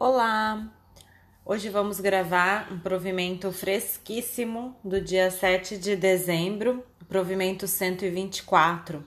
[0.00, 0.64] Olá!
[1.44, 9.04] Hoje vamos gravar um provimento fresquíssimo do dia 7 de dezembro, provimento 124.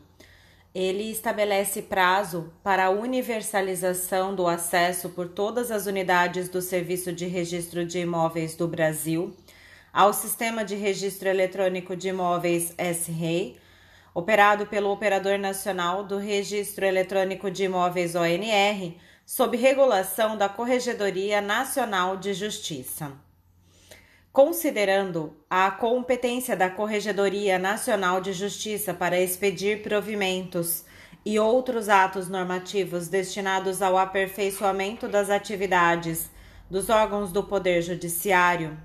[0.76, 7.26] Ele estabelece prazo para a universalização do acesso por todas as unidades do Serviço de
[7.26, 9.34] Registro de Imóveis do Brasil
[9.94, 13.56] ao Sistema de Registro Eletrônico de Imóveis S-REI,
[14.14, 18.94] operado pelo Operador Nacional do Registro Eletrônico de Imóveis ONR
[19.34, 23.14] sob regulação da Corregedoria Nacional de Justiça.
[24.30, 30.84] Considerando a competência da Corregedoria Nacional de Justiça para expedir provimentos
[31.26, 36.30] e outros atos normativos destinados ao aperfeiçoamento das atividades
[36.70, 38.78] dos órgãos do Poder Judiciário,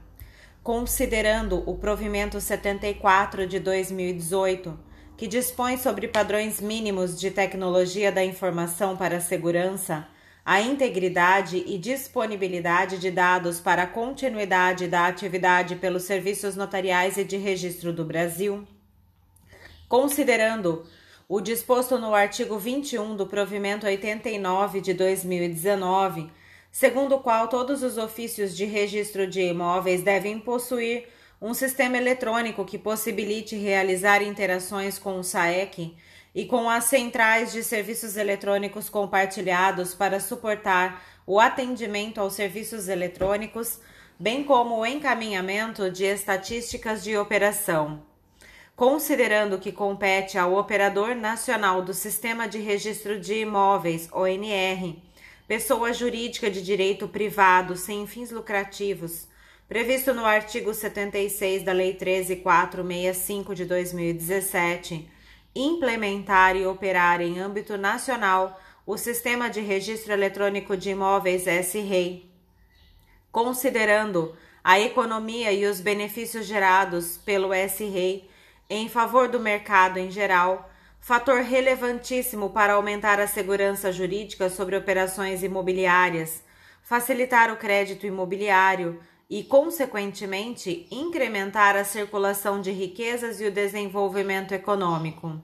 [0.62, 4.78] considerando o provimento 74 de 2018,
[5.16, 10.06] que dispõe sobre padrões mínimos de tecnologia da informação para a segurança,
[10.46, 17.24] a integridade e disponibilidade de dados para a continuidade da atividade pelos serviços notariais e
[17.24, 18.64] de registro do Brasil,
[19.88, 20.86] considerando
[21.28, 26.30] o disposto no artigo 21 do provimento 89 de 2019,
[26.70, 31.08] segundo o qual todos os ofícios de registro de imóveis devem possuir
[31.42, 35.96] um sistema eletrônico que possibilite realizar interações com o SAEC
[36.36, 43.80] e com as centrais de serviços eletrônicos compartilhados para suportar o atendimento aos serviços eletrônicos,
[44.20, 48.02] bem como o encaminhamento de estatísticas de operação.
[48.76, 54.94] Considerando que compete ao Operador Nacional do Sistema de Registro de Imóveis, ONR,
[55.48, 59.26] pessoa jurídica de direito privado sem fins lucrativos,
[59.66, 65.15] previsto no artigo 76 da Lei 13465 de 2017,
[65.56, 72.30] implementar e operar em âmbito nacional o Sistema de Registro Eletrônico de Imóveis S-REI,
[73.32, 78.28] considerando a economia e os benefícios gerados pelo S-REI
[78.68, 85.42] em favor do mercado em geral, fator relevantíssimo para aumentar a segurança jurídica sobre operações
[85.42, 86.42] imobiliárias,
[86.82, 95.42] facilitar o crédito imobiliário, e, consequentemente, incrementar a circulação de riquezas e o desenvolvimento econômico.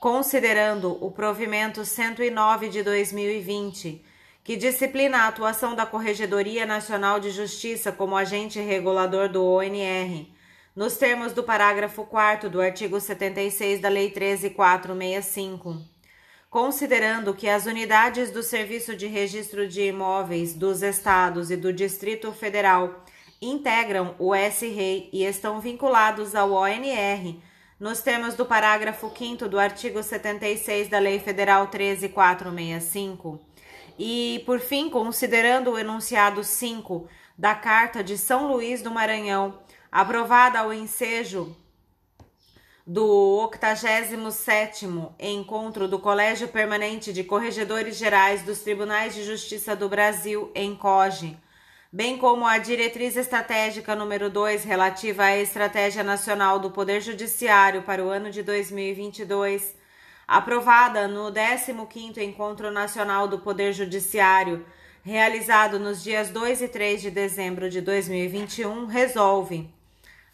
[0.00, 4.04] Considerando o provimento 109 de 2020,
[4.42, 10.26] que disciplina a atuação da Corregedoria Nacional de Justiça como agente regulador do ONR,
[10.76, 15.93] nos termos do parágrafo 4 do artigo 76 da Lei 13465,
[16.54, 22.30] considerando que as unidades do Serviço de Registro de Imóveis dos Estados e do Distrito
[22.30, 23.04] Federal
[23.42, 27.40] integram o S-REI e estão vinculados ao ONR,
[27.80, 33.40] nos termos do parágrafo 5 do artigo 76 da Lei Federal 13465.
[33.98, 39.58] E, por fim, considerando o enunciado 5 da Carta de São Luís do Maranhão,
[39.90, 41.56] aprovada ao ensejo
[42.86, 50.50] do 87º Encontro do Colégio Permanente de Corregedores Gerais dos Tribunais de Justiça do Brasil,
[50.54, 51.38] em COGE,
[51.90, 58.04] bem como a diretriz estratégica número 2 relativa à Estratégia Nacional do Poder Judiciário para
[58.04, 59.74] o ano de 2022,
[60.28, 64.62] aprovada no 15º Encontro Nacional do Poder Judiciário,
[65.02, 69.72] realizado nos dias 2 e 3 de dezembro de 2021, resolve.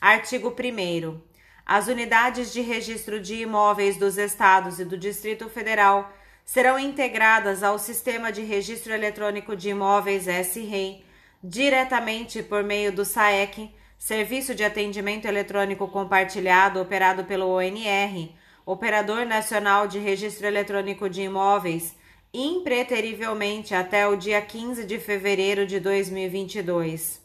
[0.00, 1.29] Artigo 1
[1.65, 6.12] As unidades de registro de imóveis dos estados e do Distrito Federal
[6.44, 11.04] serão integradas ao Sistema de Registro Eletrônico de Imóveis S-REI
[11.43, 18.31] diretamente por meio do SAEC, Serviço de Atendimento Eletrônico Compartilhado operado pelo ONR,
[18.65, 21.97] Operador Nacional de Registro Eletrônico de Imóveis,
[22.32, 27.21] impreterivelmente até o dia 15 de fevereiro de 2022.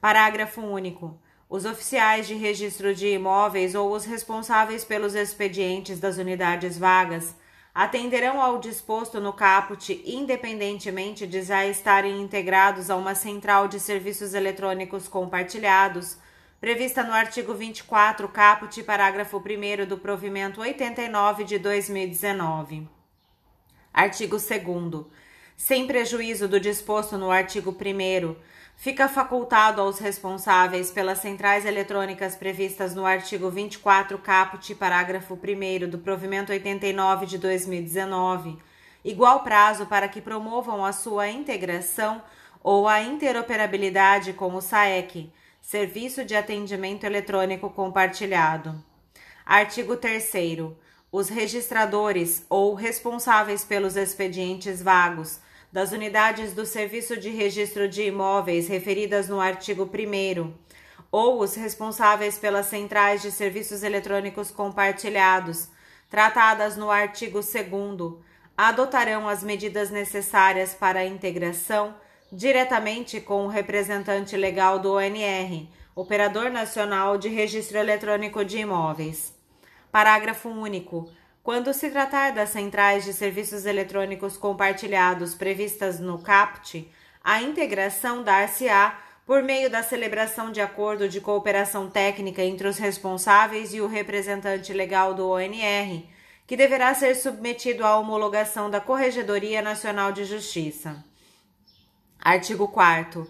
[0.00, 1.18] Parágrafo único.
[1.48, 7.36] Os oficiais de registro de imóveis ou os responsáveis pelos expedientes das unidades vagas
[7.72, 14.34] atenderão ao disposto no caput, independentemente de já estarem integrados a uma central de serviços
[14.34, 16.16] eletrônicos compartilhados,
[16.60, 22.88] prevista no artigo 24, caput, parágrafo 1 do provimento 89 de 2019.
[23.92, 25.04] Artigo 2
[25.56, 28.36] Sem prejuízo do disposto no artigo 1
[28.76, 35.98] fica facultado aos responsáveis pelas centrais eletrônicas previstas no artigo 24 caput, parágrafo 1 do
[35.98, 38.58] provimento 89 de 2019,
[39.04, 42.22] igual prazo para que promovam a sua integração
[42.62, 48.80] ou a interoperabilidade com o SAEC, Serviço de Atendimento Eletrônico Compartilhado.
[49.44, 50.32] Artigo 3
[51.10, 55.40] os registradores ou responsáveis pelos expedientes vagos
[55.76, 60.50] das unidades do Serviço de Registro de Imóveis referidas no artigo 1
[61.12, 65.68] ou os responsáveis pelas centrais de serviços eletrônicos compartilhados,
[66.08, 68.14] tratadas no artigo 2
[68.56, 71.94] adotarão as medidas necessárias para a integração
[72.32, 79.34] diretamente com o representante legal do ONR, Operador Nacional de Registro Eletrônico de Imóveis.
[79.92, 81.10] Parágrafo único.
[81.46, 86.90] Quando se tratar das centrais de serviços eletrônicos compartilhados previstas no CAPT,
[87.22, 93.72] a integração dar-se-á por meio da celebração de acordo de cooperação técnica entre os responsáveis
[93.72, 96.02] e o representante legal do ONR,
[96.48, 100.96] que deverá ser submetido à homologação da Corregedoria Nacional de Justiça.
[102.18, 103.24] Artigo 4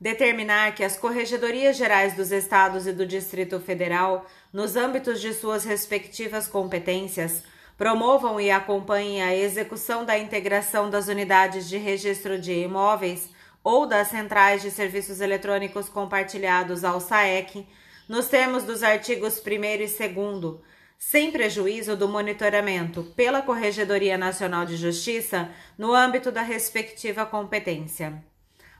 [0.00, 5.62] determinar que as Corregedorias Gerais dos Estados e do Distrito Federal, nos âmbitos de suas
[5.62, 7.44] respectivas competências,
[7.80, 13.30] promovam e acompanhem a execução da integração das unidades de registro de imóveis
[13.64, 17.66] ou das centrais de serviços eletrônicos compartilhados ao SAEC,
[18.06, 20.60] nos termos dos artigos 1 e 2,
[20.98, 25.48] sem prejuízo do monitoramento pela Corregedoria Nacional de Justiça
[25.78, 28.22] no âmbito da respectiva competência.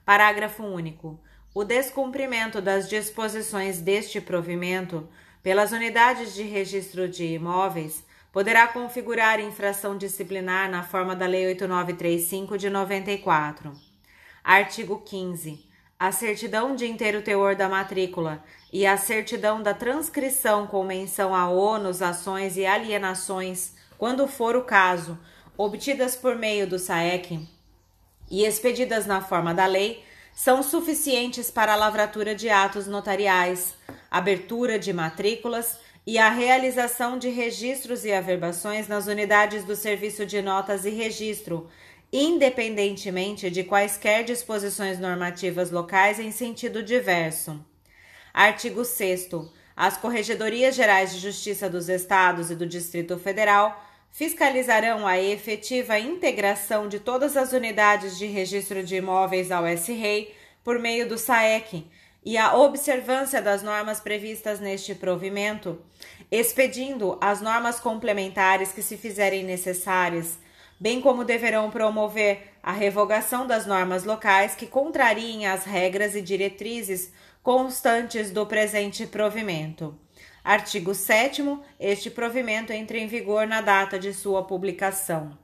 [0.05, 1.19] Parágrafo único.
[1.55, 5.08] O descumprimento das disposições deste provimento
[5.43, 12.56] pelas unidades de registro de imóveis poderá configurar infração disciplinar na forma da Lei 8935
[12.56, 13.73] de 94.
[14.43, 15.69] Artigo 15.
[15.99, 18.43] A certidão de inteiro teor da matrícula
[18.73, 24.65] e a certidão da transcrição com menção a ônus, ações e alienações, quando for o
[24.65, 25.19] caso,
[25.59, 27.47] obtidas por meio do SAEC
[28.31, 33.75] e expedidas na forma da lei, são suficientes para a lavratura de atos notariais,
[34.11, 35.79] abertura de matrículas
[36.10, 41.68] e a realização de registros e averbações nas unidades do Serviço de Notas e Registro,
[42.12, 47.64] independentemente de quaisquer disposições normativas locais em sentido diverso.
[48.34, 49.28] Artigo 6.
[49.76, 53.80] As Corregedorias Gerais de Justiça dos Estados e do Distrito Federal
[54.10, 60.34] fiscalizarão a efetiva integração de todas as unidades de registro de imóveis ao S-REI
[60.64, 61.86] por meio do SAEC
[62.25, 65.81] e a observância das normas previstas neste provimento,
[66.31, 70.38] expedindo as normas complementares que se fizerem necessárias,
[70.78, 77.12] bem como deverão promover a revogação das normas locais que contrariem as regras e diretrizes
[77.43, 79.99] constantes do presente provimento.
[80.44, 81.43] Artigo 7
[81.78, 85.38] este provimento entra em vigor na data de sua publicação.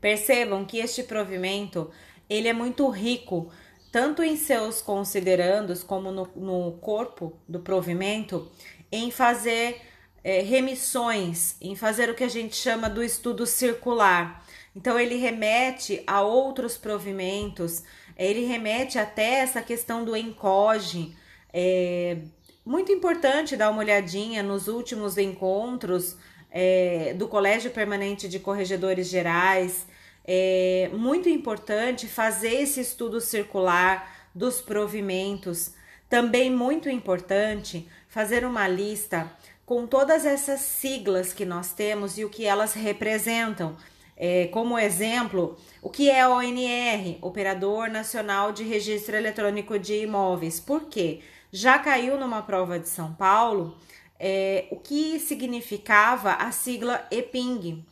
[0.00, 1.90] Percebam que este provimento,
[2.28, 3.50] ele é muito rico,
[3.96, 8.46] tanto em seus considerandos como no, no corpo do provimento,
[8.92, 9.80] em fazer
[10.22, 14.44] é, remissões, em fazer o que a gente chama do estudo circular.
[14.76, 17.84] Então, ele remete a outros provimentos,
[18.18, 21.16] ele remete até essa questão do encoge,
[21.50, 22.18] é,
[22.66, 26.18] muito importante dar uma olhadinha nos últimos encontros
[26.50, 29.86] é, do Colégio Permanente de Corregedores Gerais.
[30.26, 35.74] É muito importante fazer esse estudo circular dos provimentos.
[36.08, 39.30] Também muito importante fazer uma lista
[39.64, 43.76] com todas essas siglas que nós temos e o que elas representam.
[44.16, 50.58] É, como exemplo, o que é ONR, Operador Nacional de Registro Eletrônico de Imóveis.
[50.58, 51.20] Por quê?
[51.56, 53.76] já caiu numa prova de São Paulo
[54.18, 57.82] é, o que significava a sigla EPING.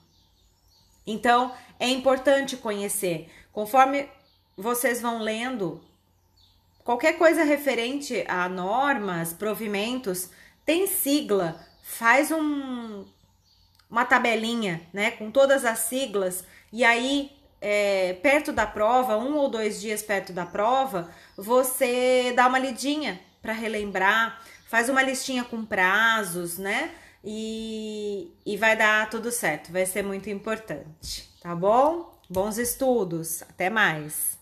[1.06, 3.30] Então, é importante conhecer.
[3.52, 4.08] Conforme
[4.56, 5.80] vocês vão lendo,
[6.82, 10.30] qualquer coisa referente a normas, provimentos,
[10.64, 13.04] tem sigla, faz um,
[13.90, 17.30] uma tabelinha, né, com todas as siglas, e aí,
[17.60, 23.20] é, perto da prova, um ou dois dias perto da prova, você dá uma lidinha
[23.40, 26.90] para relembrar, faz uma listinha com prazos, né?
[27.24, 32.12] E, e vai dar tudo certo, vai ser muito importante, tá bom?
[32.28, 34.38] Bons estudos, até mais!